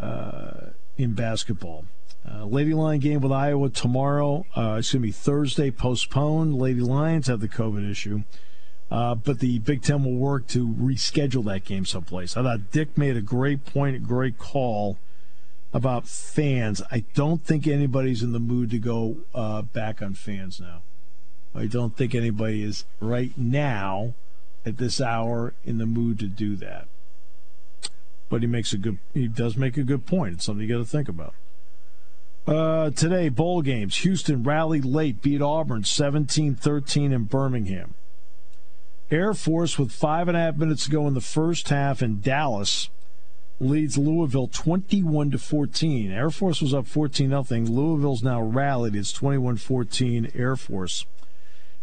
[0.00, 1.84] uh, in basketball.
[2.26, 4.46] Uh, Lady Lion game with Iowa tomorrow.
[4.56, 6.54] Uh, it's going to be Thursday, postponed.
[6.54, 8.22] Lady Lions have the COVID issue.
[8.94, 12.36] Uh, but the Big Ten will work to reschedule that game someplace.
[12.36, 14.98] I thought Dick made a great point, a great call
[15.72, 16.80] about fans.
[16.92, 20.82] I don't think anybody's in the mood to go uh, back on fans now.
[21.56, 24.14] I don't think anybody is right now
[24.64, 26.86] at this hour in the mood to do that.
[28.28, 30.34] But he makes a good he does make a good point.
[30.34, 31.34] It's something you got to think about.
[32.46, 33.96] Uh, today, bowl games.
[33.96, 37.94] Houston rallied late, beat Auburn 17 13 in Birmingham.
[39.10, 42.20] Air Force, with five and a half minutes to go in the first half in
[42.20, 42.90] Dallas,
[43.60, 46.10] leads Louisville 21 to 14.
[46.10, 47.44] Air Force was up 14 0.
[47.66, 48.94] Louisville's now rallied.
[48.94, 51.06] It's 21 14 Air Force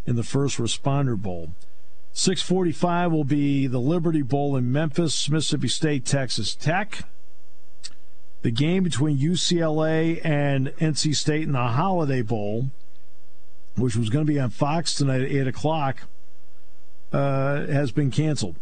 [0.05, 1.51] in the first responder bowl.
[2.13, 7.05] 645 will be the Liberty Bowl in Memphis, Mississippi State, Texas Tech
[8.41, 12.69] the game between UCLA and NC State in the Holiday Bowl,
[13.75, 16.07] which was going to be on Fox tonight at 8 o'clock,
[17.11, 18.57] uh, has been canceled.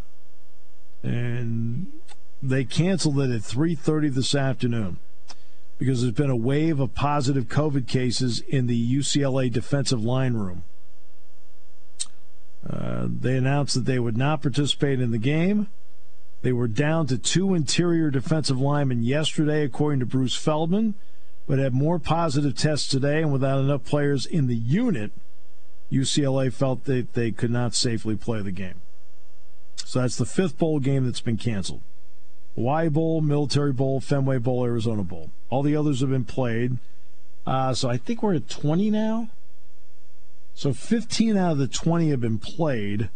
[1.03, 1.88] And
[2.41, 4.97] they canceled it at 3.30 this afternoon
[5.77, 10.63] because there's been a wave of positive COVID cases in the UCLA defensive line room.
[12.69, 15.67] Uh, they announced that they would not participate in the game
[16.41, 20.95] they were down to two interior defensive linemen yesterday, according to Bruce Feldman,
[21.47, 25.12] but had more positive tests today, and without enough players in the unit,
[25.91, 28.82] UCLA felt that they could not safely play the game.
[29.78, 31.82] So that's the fifth bowl game that's been canceled.
[32.56, 35.32] Hawaii Bowl, Military Bowl, Fenway Bowl, Arizona Bowl.
[35.49, 36.78] All the others have been played.
[37.45, 39.30] Uh, so I think we're at 20 now.
[40.54, 43.10] So 15 out of the 20 have been played.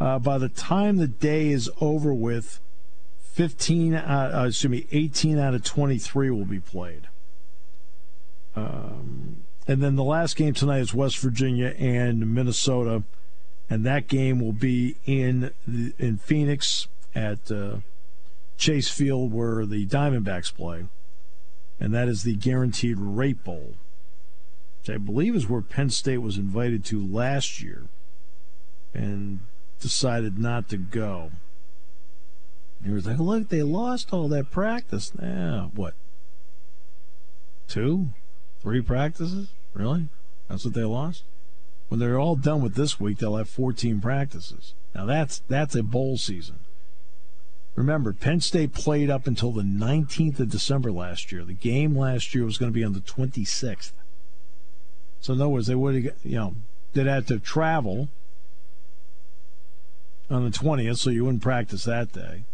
[0.00, 2.60] Uh, by the time the day is over with,
[3.34, 7.08] 15, uh, uh, excuse me, 18 out of 23 will be played.
[8.56, 13.02] Um, and then the last game tonight is West Virginia and Minnesota,
[13.70, 17.76] and that game will be in in Phoenix at uh,
[18.58, 20.86] Chase Field where the Diamondbacks play,
[21.80, 23.74] and that is the Guaranteed Rate Bowl,
[24.80, 27.84] which I believe is where Penn State was invited to last year,
[28.92, 29.40] and
[29.80, 31.30] decided not to go.
[32.84, 35.12] He was like, look, they lost all that practice.
[35.18, 35.94] Now, what?
[37.66, 38.10] Two?
[38.64, 39.50] Three practices?
[39.74, 40.08] Really?
[40.48, 41.24] That's what they lost?
[41.88, 44.72] When they're all done with this week, they'll have 14 practices.
[44.94, 46.60] Now that's that's a bowl season.
[47.74, 51.44] Remember, Penn State played up until the 19th of December last year.
[51.44, 53.92] The game last year was going to be on the 26th.
[55.20, 56.54] So in other words, they would have, you know,
[56.94, 58.08] they'd have to travel
[60.30, 62.44] on the 20th, so you wouldn't practice that day.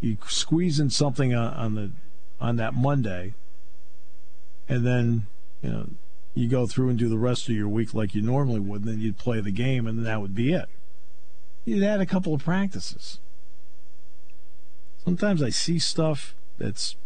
[0.00, 1.92] You squeeze in something on, on the
[2.40, 3.34] on that Monday,
[4.68, 5.26] and then
[5.62, 5.88] you know
[6.34, 8.92] you go through and do the rest of your week like you normally would, and
[8.92, 10.68] then you'd play the game, and then that would be it.
[11.64, 13.18] You'd add a couple of practices.
[15.02, 16.96] Sometimes I see stuff that's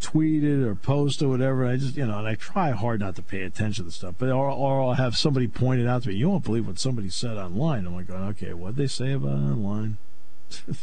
[0.00, 1.64] tweeted or posted or whatever.
[1.64, 4.30] I just, you know, and I try hard not to pay attention to stuff, but
[4.30, 6.16] or, or I'll have somebody point it out to me.
[6.16, 7.86] You won't believe what somebody said online.
[7.86, 9.98] I'm like, okay, what'd they say about online?
[10.66, 10.76] and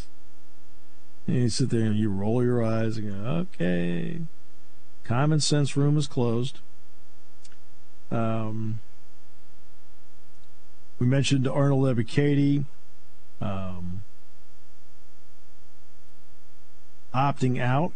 [1.28, 4.22] you sit there and you roll your eyes and go, okay,
[5.06, 6.60] common sense room is closed.
[8.12, 8.80] Um,
[11.00, 12.65] we mentioned Arnold Ebiketie
[13.41, 14.02] um,
[17.13, 17.94] opting out.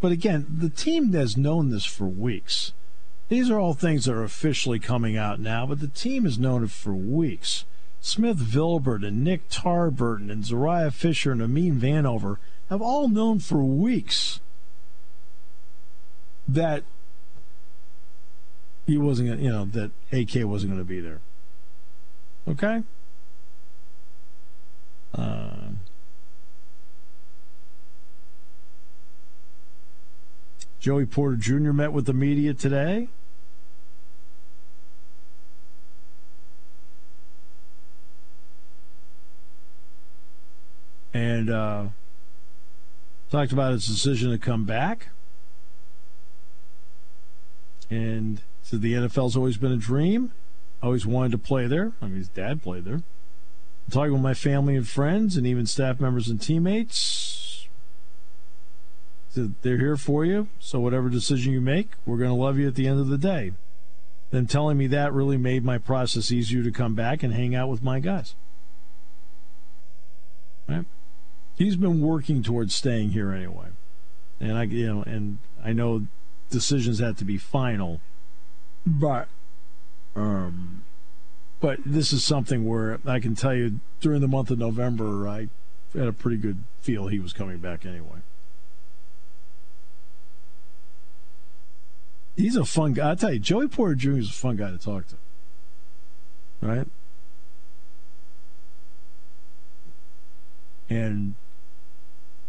[0.00, 2.72] But again, the team has known this for weeks.
[3.28, 6.64] These are all things that are officially coming out now, but the team has known
[6.64, 7.64] it for weeks.
[8.00, 12.36] Smith Vilbert and Nick Tarburton and Zuriah Fisher and Amin Vanover
[12.68, 14.40] have all known for weeks
[16.48, 16.84] that
[18.86, 21.20] he wasn't gonna, you know, that AK wasn't going to be there.
[22.46, 22.82] Okay?
[25.14, 25.54] Uh,
[30.80, 31.72] Joey Porter Jr.
[31.72, 33.08] met with the media today.
[41.14, 41.86] And uh,
[43.30, 45.08] talked about his decision to come back.
[47.90, 50.32] And said the NFL's always been a dream.
[50.82, 51.92] Always wanted to play there.
[52.00, 52.94] I mean, his dad played there.
[52.94, 57.68] I'm talking with my family and friends, and even staff members and teammates.
[59.28, 60.48] Said they're here for you.
[60.60, 63.18] So whatever decision you make, we're going to love you at the end of the
[63.18, 63.52] day.
[64.30, 67.68] Then telling me that really made my process easier to come back and hang out
[67.68, 68.34] with my guys.
[70.68, 70.84] Right?
[71.56, 73.68] He's been working towards staying here anyway,
[74.40, 76.06] and I, you know, and I know
[76.54, 78.00] decisions had to be final
[78.86, 79.28] but,
[80.14, 80.84] um,
[81.60, 85.48] but this is something where I can tell you during the month of November, I
[85.94, 88.18] had a pretty good feel he was coming back anyway.
[92.36, 93.12] He's a fun guy.
[93.12, 94.18] I tell you, Joey Porter Jr.
[94.18, 95.14] is a fun guy to talk to.
[96.60, 96.88] Right?
[100.90, 101.36] And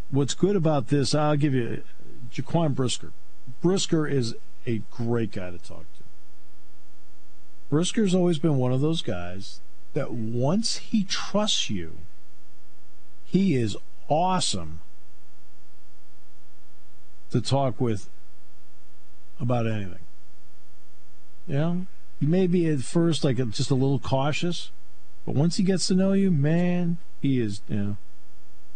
[0.09, 1.83] what's good about this, I'll give you
[2.31, 3.11] Jaquan Brisker.
[3.61, 6.03] Brisker is a great guy to talk to.
[7.69, 9.59] Brisker's always been one of those guys
[9.93, 11.97] that once he trusts you,
[13.23, 13.75] he is
[14.07, 14.81] awesome
[17.31, 18.09] to talk with
[19.39, 19.99] about anything.
[21.47, 21.85] You know,
[22.19, 24.71] he may be at first like just a little cautious,
[25.25, 27.97] but once he gets to know you, man, he is, you know.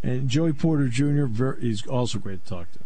[0.02, 1.28] And Joey Porter Jr.
[1.60, 2.80] is also great to talk to.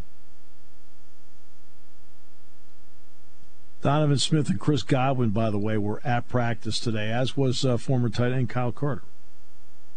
[3.84, 7.76] Donovan Smith and Chris Godwin, by the way, were at practice today, as was uh,
[7.76, 9.04] former tight end Kyle Carter,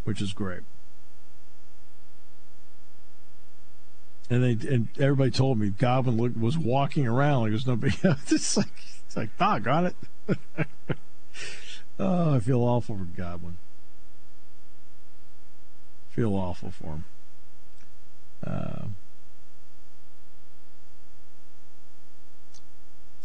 [0.02, 0.62] which is great.
[4.28, 7.96] And they and everybody told me Godwin looked, was walking around like there's nobody.
[8.02, 8.66] it's like
[9.06, 9.96] it's like Doc got it.
[12.00, 13.56] oh, I feel awful for Godwin.
[16.10, 17.04] Feel awful for him.
[18.44, 18.86] Uh,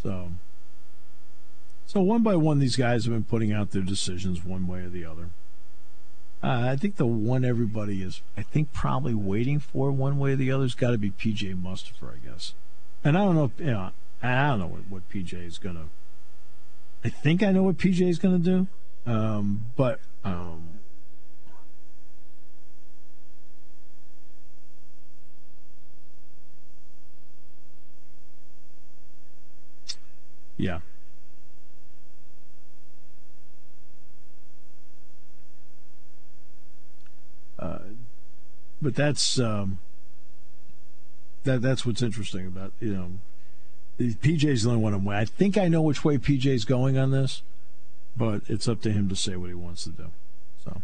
[0.04, 0.32] so.
[1.92, 4.88] So one by one, these guys have been putting out their decisions one way or
[4.88, 5.30] the other.
[6.42, 10.36] Uh, I think the one everybody is, I think, probably waiting for one way or
[10.38, 12.54] the other has got to be PJ Mustipher, I guess.
[13.04, 13.92] And I don't know, if, you know,
[14.24, 15.90] I don't know what, what PJ is going to.
[17.04, 18.68] I think I know what PJ is going to
[19.06, 20.80] do, um, but um,
[30.56, 30.80] yeah.
[37.62, 37.78] Uh,
[38.82, 39.80] but that's um,
[41.44, 43.12] that that's what's interesting about you know
[44.00, 47.42] PJ's the only one I'm I think I know which way PJ's going on this,
[48.18, 50.12] but it's up to him to say what he wants to do.
[50.64, 50.82] So,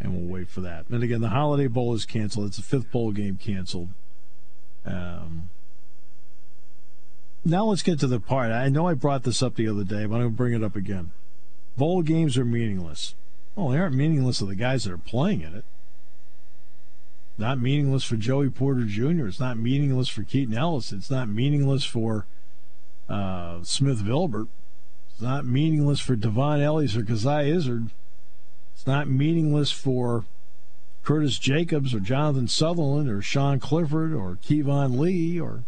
[0.00, 0.88] and we'll wait for that.
[0.88, 2.46] And again, the Holiday Bowl is canceled.
[2.48, 3.88] It's a fifth bowl game canceled.
[4.84, 5.48] Um,
[7.44, 8.52] now let's get to the part.
[8.52, 10.62] I know I brought this up the other day, but I'm going to bring it
[10.62, 11.10] up again.
[11.76, 13.14] Bowl games are meaningless.
[13.56, 15.64] Well, they aren't meaningless to the guys that are playing in it.
[17.38, 19.26] Not meaningless for Joey Porter Jr.
[19.26, 20.92] It's not meaningless for Keaton Ellis.
[20.92, 22.26] It's not meaningless for
[23.08, 24.48] uh, Smith Vilbert.
[25.10, 27.90] It's not meaningless for Dvon Ellis or Coziahr Izzard.
[28.74, 30.24] It's not meaningless for
[31.04, 35.64] Curtis Jacobs or Jonathan Sutherland or Sean Clifford or Keyvone Lee or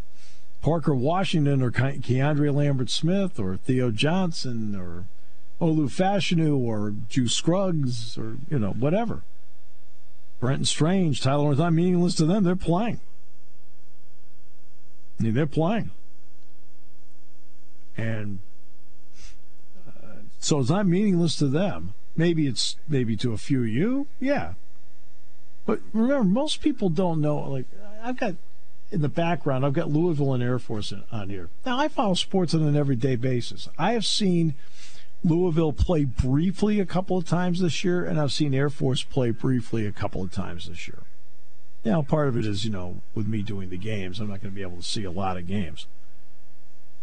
[0.62, 5.04] Parker Washington or Ke- Keandre Lambert Smith or Theo Johnson or
[5.60, 9.22] Olu Fashanu or Juice Scruggs or, you know, whatever.
[10.41, 12.45] Brenton Strange, Tyler is not meaningless to them.
[12.45, 13.01] They're playing.
[15.18, 15.91] I mean, they're playing.
[17.97, 18.41] And
[19.87, 21.95] uh, so it's not meaningless to them.
[22.16, 24.07] Maybe it's maybe to a few of you.
[24.20, 24.55] Yeah.
[25.66, 27.39] But remember, most people don't know.
[27.39, 27.66] Like,
[28.03, 28.35] I've got
[28.91, 31.49] in the background, I've got Louisville and Air Force on here.
[31.66, 33.68] Now, I follow sports on an everyday basis.
[33.78, 34.55] I have seen
[35.25, 39.31] Louisville play briefly a couple of times this year, and I've seen Air Force play
[39.31, 40.99] briefly a couple of times this year.
[41.83, 44.53] Now, part of it is, you know, with me doing the games, I'm not going
[44.53, 45.87] to be able to see a lot of games.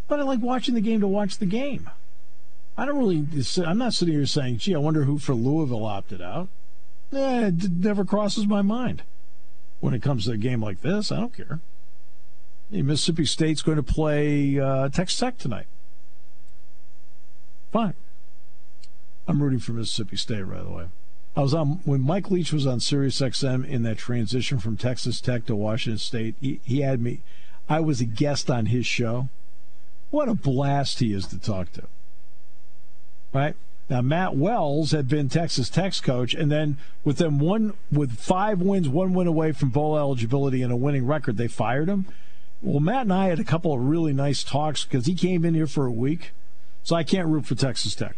[0.07, 1.89] But I like watching the game to watch the game.
[2.77, 3.25] I don't really,
[3.65, 6.47] I'm not sitting here saying, gee, I wonder who for Louisville opted out.
[7.13, 9.03] Eh, it never crosses my mind.
[9.79, 11.59] When it comes to a game like this, I don't care.
[12.69, 15.65] Mississippi State's going to play uh, Texas Tech tonight.
[17.71, 17.93] Fine.
[19.27, 20.87] I'm rooting for Mississippi State, by the way.
[21.35, 25.21] I was on when Mike Leach was on Sirius XM in that transition from Texas
[25.21, 26.35] Tech to Washington State.
[26.41, 27.21] He, he had me.
[27.69, 29.29] I was a guest on his show.
[30.09, 31.83] What a blast he is to talk to.
[33.33, 33.55] Right
[33.89, 38.61] now, Matt Wells had been Texas Tech's coach, and then with them one with five
[38.61, 42.07] wins, one win away from bowl eligibility and a winning record, they fired him.
[42.61, 45.53] Well, Matt and I had a couple of really nice talks because he came in
[45.53, 46.33] here for a week,
[46.83, 48.15] so I can't root for Texas Tech.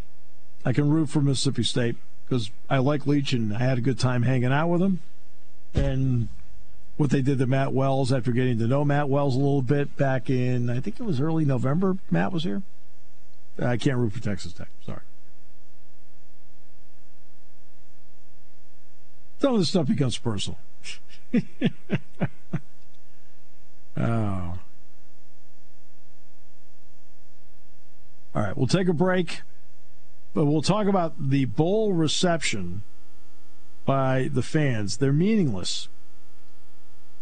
[0.65, 1.95] I can root for Mississippi State
[2.25, 5.01] because I like Leach and I had a good time hanging out with him.
[5.73, 6.29] And
[6.97, 9.97] what they did to Matt Wells after getting to know Matt Wells a little bit
[9.97, 12.61] back in, I think it was early November, Matt was here.
[13.61, 14.69] I can't root for Texas Tech.
[14.85, 15.01] Sorry.
[19.39, 20.57] Some of this stuff becomes personal.
[23.97, 24.59] oh.
[28.35, 29.41] All right, we'll take a break.
[30.33, 32.81] But we'll talk about the bowl reception
[33.85, 34.97] by the fans.
[34.97, 35.89] They're meaningless.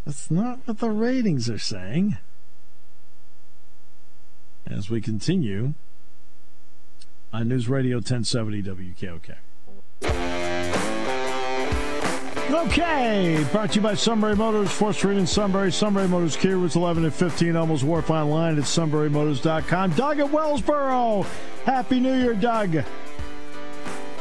[0.05, 2.18] That's not what the ratings are saying.
[4.66, 5.74] As we continue
[7.34, 9.36] on News Radio 1070 WKOK.
[12.54, 15.72] Okay, brought to you by Sunbury Motors, 4th Street in Sunbury.
[15.72, 19.91] Sunbury Motors, Kia routes 11 and 15, Hummels Wharf online at sunburymotors.com.
[19.91, 21.26] Doug at Wellsboro.
[21.64, 22.84] Happy New Year, Doug.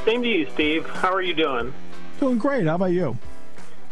[0.04, 0.86] Same to you, Steve.
[0.86, 1.74] How are you doing?
[2.20, 2.66] Doing great.
[2.66, 3.18] How about you?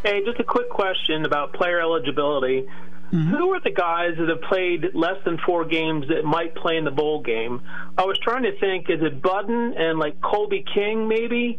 [0.05, 2.69] Hey, just a quick question about player eligibility.
[3.13, 3.31] Mm-hmm.
[3.31, 6.85] Who are the guys that have played less than four games that might play in
[6.85, 7.63] the bowl game?
[7.97, 11.59] I was trying to think: is it Budden and like Kobe King, maybe?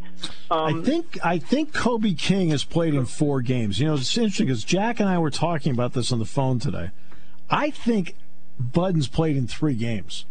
[0.52, 3.80] Um, I think I think Kobe King has played in four games.
[3.80, 6.60] You know, it's interesting because Jack and I were talking about this on the phone
[6.60, 6.92] today.
[7.50, 8.16] I think
[8.60, 10.26] Budden's played in three games.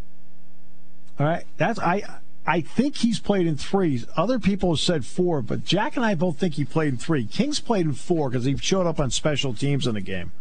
[1.19, 2.03] All right, that's I.
[2.47, 4.05] I think he's played in three.
[4.17, 7.27] Other people have said four, but Jack and I both think he played in three.
[7.27, 10.33] King's played in four because he showed up on special teams in the game.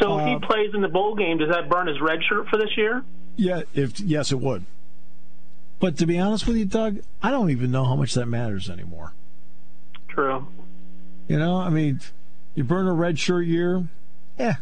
[0.00, 2.48] So if he uh, plays in the bowl game, does that burn his red shirt
[2.48, 3.04] for this year?
[3.36, 4.64] Yeah, if yes, it would.
[5.78, 8.70] But to be honest with you, Doug, I don't even know how much that matters
[8.70, 9.12] anymore.
[10.08, 10.46] True.
[11.28, 12.00] You know, I mean,
[12.54, 13.88] you burn a red shirt year,
[14.38, 14.56] yeah.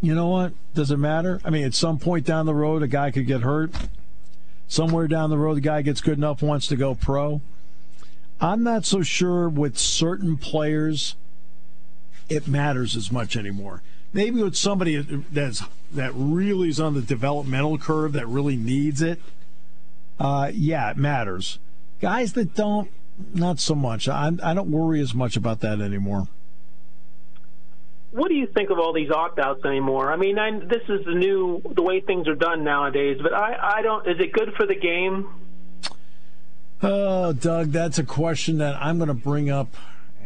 [0.00, 0.52] You know what?
[0.74, 1.40] Does it matter?
[1.44, 3.72] I mean, at some point down the road, a guy could get hurt
[4.72, 7.42] somewhere down the road the guy gets good enough wants to go pro.
[8.40, 11.14] I'm not so sure with certain players
[12.30, 13.82] it matters as much anymore.
[14.12, 14.96] Maybe with somebody
[15.32, 19.20] that's that really is on the developmental curve that really needs it.
[20.18, 21.58] Uh, yeah, it matters.
[22.00, 22.90] Guys that don't,
[23.34, 24.08] not so much.
[24.08, 26.28] I, I don't worry as much about that anymore
[28.12, 30.12] what do you think of all these opt-outs anymore?
[30.12, 33.18] I mean, I, this is the new the way things are done nowadays.
[33.22, 34.06] But I, I don't.
[34.06, 35.28] Is it good for the game?
[36.82, 39.76] Oh, Doug, that's a question that I'm going to bring up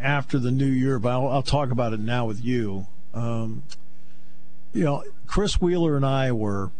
[0.00, 2.86] after the new year, but I'll, I'll talk about it now with you.
[3.14, 3.62] Um,
[4.72, 6.70] you know, Chris Wheeler and I were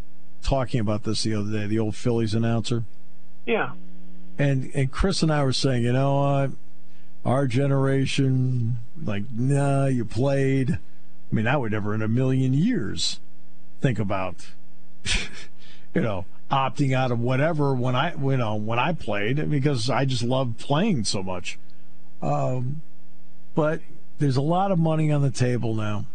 [0.43, 1.67] talking about this the other day.
[1.67, 2.83] The old Phillies announcer.
[3.45, 3.71] Yeah.
[4.37, 6.47] And and Chris and I were saying, you know, uh,
[7.25, 10.77] our generation, like, nah, you played
[11.31, 13.19] I mean, I would never in a million years
[13.81, 14.35] think about,
[15.93, 20.05] you know, opting out of whatever when I, you know, when I played because I
[20.05, 21.59] just loved playing so much.
[22.21, 22.81] Um,
[23.55, 23.81] but
[24.19, 26.05] there's a lot of money on the table now,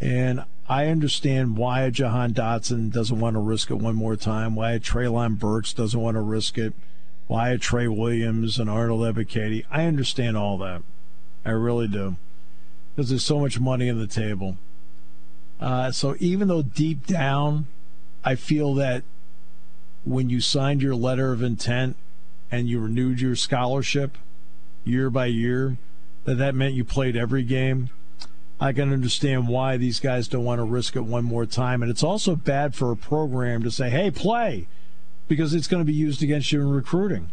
[0.00, 4.54] and I understand why a Jahan Dotson doesn't want to risk it one more time.
[4.54, 6.74] Why a Treylon Burks doesn't want to risk it.
[7.26, 9.64] Why a Trey Williams and Arnold Ebiketie.
[9.70, 10.82] I understand all that.
[11.44, 12.16] I really do
[12.94, 14.56] because there's so much money on the table.
[15.60, 17.66] Uh, so even though deep down,
[18.24, 19.04] I feel that
[20.04, 21.96] when you signed your letter of intent
[22.50, 24.18] and you renewed your scholarship
[24.84, 25.76] year by year,
[26.24, 27.90] that that meant you played every game.
[28.60, 31.82] I can understand why these guys don't want to risk it one more time.
[31.82, 34.66] And it's also bad for a program to say, hey, play,
[35.28, 37.30] because it's going to be used against you in recruiting.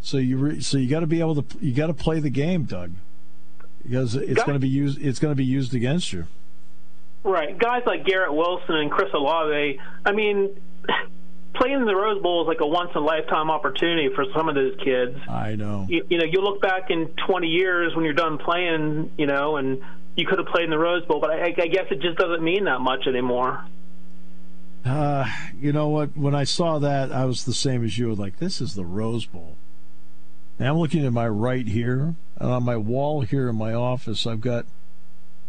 [0.00, 2.30] So you re- so you got to be able to you got to play the
[2.30, 2.92] game, Doug,
[3.82, 6.26] because it's going to be used it's going to be used against you.
[7.24, 9.80] Right, guys like Garrett Wilson and Chris Olave.
[10.04, 10.60] I mean,
[11.54, 14.48] playing in the Rose Bowl is like a once in a lifetime opportunity for some
[14.48, 15.18] of those kids.
[15.28, 15.86] I know.
[15.88, 19.56] You, you know, you look back in 20 years when you're done playing, you know,
[19.56, 19.82] and
[20.16, 22.42] you could have played in the Rose Bowl, but I, I guess it just doesn't
[22.42, 23.64] mean that much anymore.
[24.84, 25.26] Uh,
[25.60, 26.16] you know what?
[26.16, 28.14] When I saw that, I was the same as you.
[28.14, 29.56] Like, this is the Rose Bowl.
[30.58, 34.26] And I'm looking at my right here, and on my wall here in my office,
[34.26, 34.64] I've got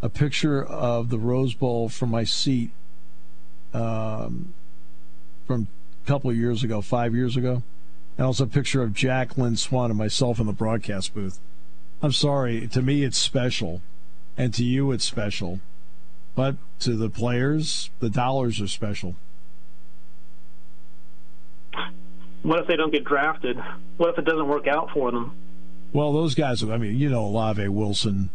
[0.01, 2.71] a picture of the Rose Bowl from my seat
[3.73, 4.53] um,
[5.45, 5.67] from
[6.03, 7.63] a couple of years ago, five years ago.
[8.17, 11.39] And also a picture of Jack Lynn Swann and myself in the broadcast booth.
[12.01, 13.81] I'm sorry, to me it's special,
[14.37, 15.59] and to you it's special.
[16.35, 19.15] But to the players, the dollars are special.
[22.43, 23.57] What if they don't get drafted?
[23.97, 25.31] What if it doesn't work out for them?
[25.91, 28.29] Well, those guys, I mean, you know, Olave, Wilson,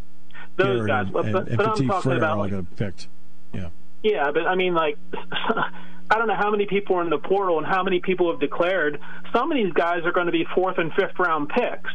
[0.57, 2.63] those guys, and, but, and, but, and but I'm talking Frere about all like, to
[2.77, 3.09] picked.
[3.55, 3.69] Yeah.
[4.03, 7.59] Yeah, but I mean, like, I don't know how many people are in the portal
[7.59, 9.01] and how many people have declared.
[9.33, 11.91] Some of these guys are going to be fourth and fifth round picks.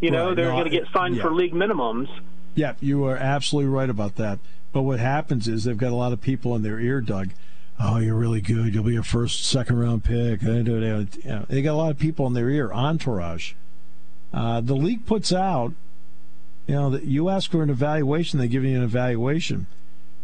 [0.00, 0.36] You know, Right.
[0.36, 1.22] they're No, going to get signed yeah.
[1.22, 2.08] for league minimums.
[2.54, 4.38] Yeah, you are absolutely right about that.
[4.72, 7.30] But what happens is they've got a lot of people in their ear, Doug.
[7.78, 8.74] Oh, you're really good.
[8.74, 10.40] You'll be a first, second round pick.
[10.40, 13.54] They got a lot of people in their ear, entourage.
[14.32, 15.72] Uh, the league puts out,
[16.66, 19.66] you know, you ask for an evaluation, they give you an evaluation.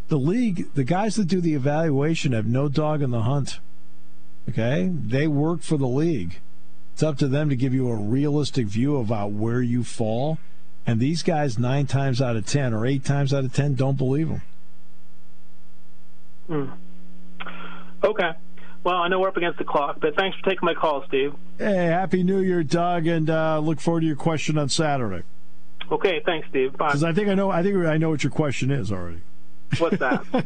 [0.07, 3.59] The league, the guys that do the evaluation have no dog in the hunt.
[4.47, 4.89] Okay?
[4.93, 6.39] They work for the league.
[6.93, 10.37] It's up to them to give you a realistic view about where you fall.
[10.87, 13.97] And these guys, nine times out of 10 or eight times out of 10, don't
[13.97, 14.41] believe them.
[18.03, 18.31] Okay.
[18.85, 21.33] Well, I know we're up against the clock, but thanks for taking my call, Steve.
[21.57, 25.23] Hey, Happy New Year, Doug, and uh, look forward to your question on Saturday.
[25.91, 26.71] Okay, thanks, Steve.
[26.71, 29.21] Because I think I know, I think I know what your question is already.
[29.79, 30.23] What's that?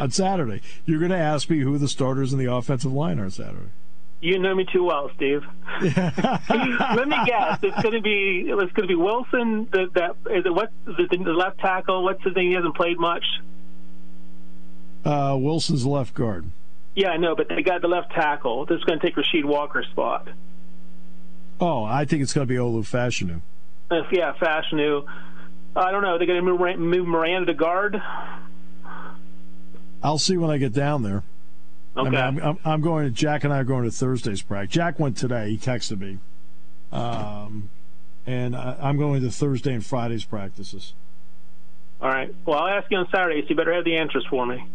[0.00, 3.30] on Saturday, you're going to ask me who the starters in the offensive line are
[3.30, 3.70] Saturday.
[4.20, 5.42] You know me too well, Steve.
[5.82, 7.58] Let me guess.
[7.62, 9.68] It's going to be it's going to be Wilson.
[9.70, 10.54] The, that is it.
[10.54, 12.02] What the, the left tackle?
[12.04, 12.48] What's the thing?
[12.48, 13.24] He hasn't played much.
[15.04, 16.46] Uh, Wilson's left guard.
[16.94, 18.66] Yeah, I know, but they got the left tackle.
[18.66, 20.28] This is going to take Rasheed Walker's spot.
[21.60, 23.40] Oh, I think it's going to be Olu Fashanu.
[23.90, 25.04] Uh, yeah, Fashanu.
[25.76, 26.18] I don't know.
[26.18, 28.00] They're going to move, move Miranda to guard.
[30.02, 31.22] I'll see when I get down there.
[31.96, 32.16] Okay.
[32.16, 34.74] I mean, I'm, I'm, going to, Jack and I are going to Thursday's practice.
[34.74, 35.50] Jack went today.
[35.50, 36.18] He texted me.
[36.90, 37.70] Um,
[38.26, 40.94] and I, I'm going to Thursday and Friday's practices.
[42.00, 42.34] All right.
[42.44, 44.66] Well, I'll ask you on Saturday, so you better have the answers for me.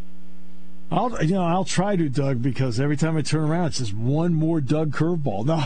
[0.92, 3.94] I'll, you know, I'll try to, Doug, because every time I turn around, it's just
[3.94, 5.46] one more Doug curveball.
[5.46, 5.64] No.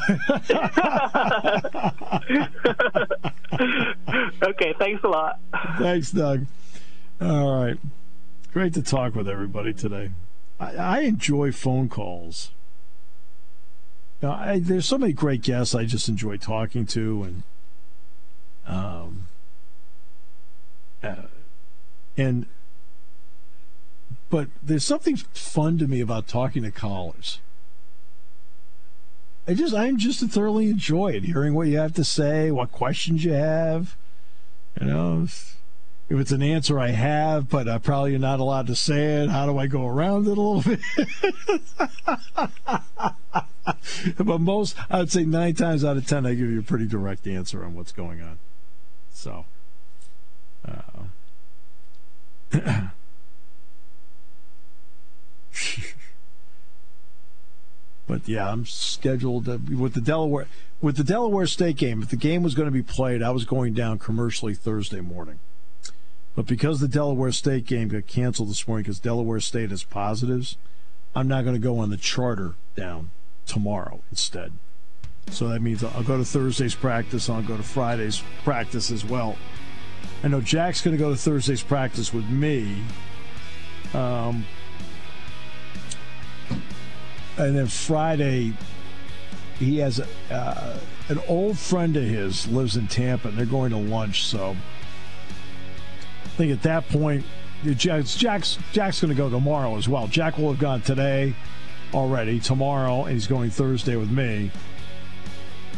[4.50, 4.74] okay.
[4.78, 5.40] Thanks a lot.
[5.78, 6.46] Thanks, Doug.
[7.22, 7.78] All right.
[8.52, 10.12] Great to talk with everybody today.
[10.60, 12.52] I, I enjoy phone calls.
[14.22, 17.44] Know, I, there's so many great guests I just enjoy talking to, and
[18.66, 19.28] um,
[21.04, 21.24] uh,
[22.16, 22.46] and
[24.30, 27.42] but there's something fun to me about talking to callers.
[29.46, 33.26] I just I'm just thoroughly enjoy it, hearing what you have to say, what questions
[33.26, 33.98] you have.
[34.80, 35.28] You know,
[36.10, 39.46] if it's an answer I have, but I probably not allowed to say it, how
[39.46, 40.80] do I go around it a little bit?
[44.18, 46.88] but most, I would say nine times out of ten, I give you a pretty
[46.88, 48.38] direct answer on what's going on.
[49.14, 49.46] So,
[50.68, 50.82] uh,
[58.08, 60.48] but yeah, I'm scheduled to, with the Delaware
[60.82, 62.04] with the Delaware State game.
[62.04, 65.40] If the game was going to be played, I was going down commercially Thursday morning.
[66.36, 70.58] But because the Delaware State game got canceled this morning because Delaware State has positives,
[71.16, 73.12] I'm not going to go on the charter down
[73.46, 74.54] tomorrow instead.
[75.30, 77.30] So that means I'll go to Thursday's practice.
[77.30, 79.38] I'll go to Friday's practice as well.
[80.24, 82.78] I know Jack's going to go to Thursday's practice with me.
[83.94, 84.46] Um,
[87.38, 88.54] and then Friday,
[89.60, 90.00] he has
[90.32, 90.80] uh,
[91.10, 94.26] an old friend of his lives in Tampa, and they're going to lunch.
[94.26, 94.56] So
[96.38, 97.26] think at that point,
[97.64, 100.08] Jack's Jack's, Jack's going to go tomorrow as well.
[100.08, 101.36] Jack will have gone today
[101.94, 104.52] already, tomorrow, and he's going Thursday with me.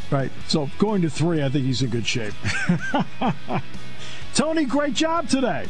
[0.09, 0.31] Right.
[0.47, 2.33] So going to three, I think he's in good shape.
[4.33, 5.67] Tony, great job today.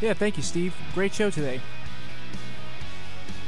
[0.00, 0.74] Yeah, thank you, Steve.
[0.94, 1.60] Great show today.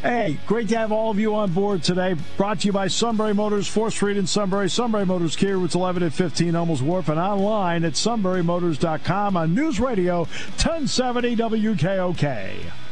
[0.03, 2.15] Hey, great to have all of you on board today.
[2.37, 4.71] Brought to you by Sunbury Motors, 4th Street in Sunbury.
[4.71, 9.81] Sunbury Motors, Kia Routes 11 and 15, Hummels Wharf, and online at sunburymotors.com on News
[9.81, 12.88] Radio 1070 WKOK.